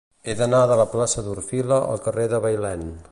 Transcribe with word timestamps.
He 0.29 0.33
d'anar 0.37 0.61
de 0.71 0.77
la 0.79 0.87
plaça 0.93 1.25
d'Orfila 1.27 1.79
al 1.93 2.03
carrer 2.09 2.29
de 2.33 2.41
Bailèn. 2.47 2.87